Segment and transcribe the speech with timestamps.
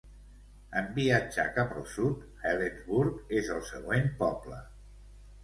[0.79, 4.61] En viatjar cap al sud, Helensburgh és el següent poble.